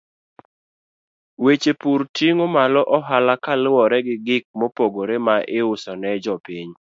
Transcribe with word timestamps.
Weche 1.43 1.71
pur 1.81 1.99
ting'o 2.15 2.45
malo 2.55 2.81
ohala 2.97 3.33
kaluwore 3.43 3.97
gi 4.05 4.15
gik 4.27 4.43
mopogore 4.59 5.15
ma 5.25 5.35
iuso 5.57 5.91
ne 6.01 6.09
jopiny. 6.23 6.71